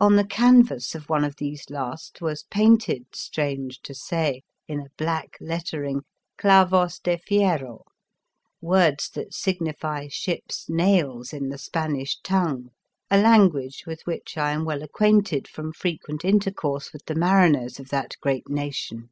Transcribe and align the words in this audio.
On 0.00 0.16
the 0.16 0.26
canvas 0.26 0.96
of 0.96 1.08
one 1.08 1.22
of 1.22 1.36
these 1.36 1.70
last 1.70 2.20
was 2.20 2.42
painted, 2.42 3.06
strange 3.14 3.80
to 3.82 3.94
say, 3.94 4.42
in 4.66 4.80
a 4.80 4.88
black 4.98 5.36
lettering, 5.40 6.00
clavos 6.36 6.98
de 7.00 7.16
fierro, 7.18 7.84
words 8.60 9.08
that 9.10 9.32
signify 9.32 10.08
ship's 10.08 10.68
nails 10.68 11.32
in 11.32 11.50
the 11.50 11.56
Spanish 11.56 12.18
tongue, 12.24 12.70
a 13.12 13.18
language 13.22 13.84
with 13.86 14.02
which 14.06 14.36
I 14.36 14.50
am 14.50 14.64
well 14.64 14.82
acquainted 14.82 15.46
from 15.46 15.72
frequent 15.72 16.22
IOO 16.22 16.22
The 16.22 16.22
Fearsome 16.24 16.28
Island 16.28 16.34
intercourse 16.46 16.92
with 16.92 17.04
the 17.04 17.14
mariners 17.14 17.78
of 17.78 17.90
that 17.90 18.16
great 18.20 18.48
nation. 18.48 19.10